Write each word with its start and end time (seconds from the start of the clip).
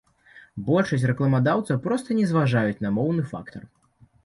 Большасць 0.69 1.05
рэкламадаўцаў 1.11 1.77
проста 1.85 2.19
не 2.21 2.25
зважаюць 2.33 2.83
на 2.87 2.95
моўны 2.99 3.29
фактар. 3.35 3.71